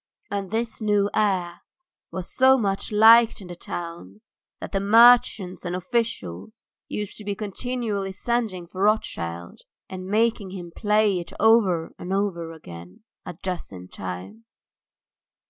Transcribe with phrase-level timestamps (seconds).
[0.30, 1.60] ."And this new air
[2.10, 4.22] was so much liked in the town
[4.58, 9.60] that the merchants and officials used to be continually sending for Rothschild
[9.90, 14.68] and making him play it over and over again a dozen times.